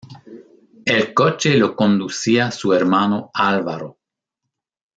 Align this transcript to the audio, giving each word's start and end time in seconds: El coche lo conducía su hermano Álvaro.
El 0.83 1.13
coche 1.13 1.57
lo 1.59 1.75
conducía 1.75 2.49
su 2.49 2.73
hermano 2.73 3.29
Álvaro. 3.35 3.99